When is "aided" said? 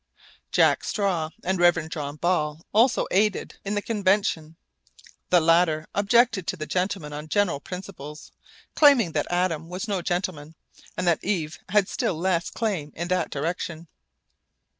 3.11-3.59